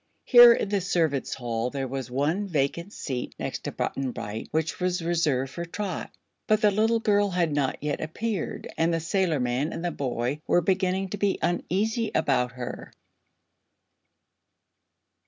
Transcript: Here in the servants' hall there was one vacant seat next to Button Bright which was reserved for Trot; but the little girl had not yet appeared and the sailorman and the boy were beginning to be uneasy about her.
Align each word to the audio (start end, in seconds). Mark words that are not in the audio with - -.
Here 0.25 0.51
in 0.53 0.69
the 0.69 0.81
servants' 0.81 1.35
hall 1.35 1.69
there 1.69 1.87
was 1.87 2.09
one 2.09 2.47
vacant 2.47 2.91
seat 2.91 3.35
next 3.37 3.65
to 3.65 3.71
Button 3.71 4.09
Bright 4.11 4.47
which 4.49 4.79
was 4.79 5.03
reserved 5.03 5.51
for 5.51 5.63
Trot; 5.63 6.09
but 6.47 6.59
the 6.61 6.71
little 6.71 6.99
girl 6.99 7.29
had 7.29 7.53
not 7.53 7.77
yet 7.83 8.01
appeared 8.01 8.67
and 8.79 8.91
the 8.91 8.99
sailorman 8.99 9.71
and 9.71 9.85
the 9.85 9.91
boy 9.91 10.41
were 10.47 10.61
beginning 10.61 11.09
to 11.09 11.17
be 11.19 11.37
uneasy 11.43 12.09
about 12.15 12.53
her. 12.53 12.91